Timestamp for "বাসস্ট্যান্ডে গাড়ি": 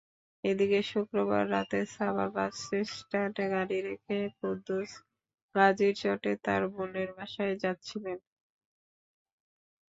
2.35-3.77